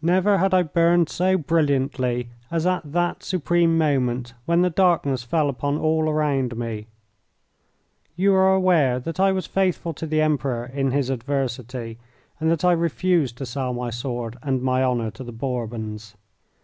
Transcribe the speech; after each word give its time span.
Never 0.00 0.38
had 0.38 0.54
I 0.54 0.62
burned 0.62 1.08
so 1.08 1.36
brilliantly 1.36 2.30
as 2.52 2.66
at 2.66 2.92
that 2.92 3.24
supreme 3.24 3.76
moment 3.76 4.32
when 4.46 4.62
the 4.62 4.70
darkness 4.70 5.24
fell 5.24 5.48
upon 5.48 5.76
all 5.76 6.08
around 6.08 6.56
me. 6.56 6.86
You 8.14 8.32
are 8.34 8.54
aware 8.54 9.00
that 9.00 9.18
I 9.18 9.32
was 9.32 9.46
faithful 9.48 9.92
to 9.94 10.06
the 10.06 10.20
Emperor 10.20 10.66
in 10.66 10.92
his 10.92 11.10
adversity, 11.10 11.98
and 12.38 12.48
that 12.48 12.64
I 12.64 12.70
refused 12.70 13.36
to 13.38 13.44
sell 13.46 13.74
my 13.74 13.90
sword 13.90 14.36
and 14.40 14.62
my 14.62 14.84
honour 14.84 15.10
to 15.10 15.24
the 15.24 15.32
Bourbons. 15.32 16.14